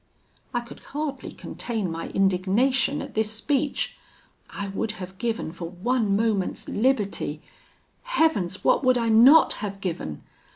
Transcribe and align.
"I 0.51 0.61
could 0.61 0.79
hardly 0.97 1.31
contain 1.31 1.91
my 1.91 2.07
indignation 2.09 3.03
at 3.03 3.13
this 3.13 3.29
speech. 3.31 3.97
I 4.49 4.69
would 4.69 4.93
have 4.93 5.19
given 5.19 5.51
for 5.51 5.69
one 5.69 6.15
moment's 6.15 6.67
liberty 6.67 7.43
Heavens! 8.01 8.63
what 8.63 8.83
would 8.83 8.97
I 8.97 9.09
not 9.09 9.53
have 9.61 9.79
given? 9.79 10.23